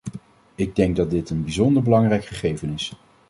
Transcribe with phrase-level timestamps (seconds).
[0.55, 2.91] Ik denk dat dit een bijzonder belangrijk gegeven is.